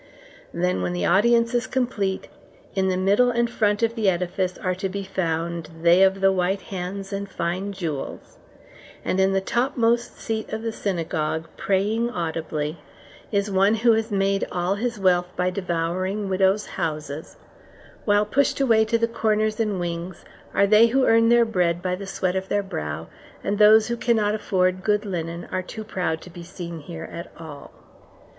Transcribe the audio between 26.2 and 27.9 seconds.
to be seen here at all.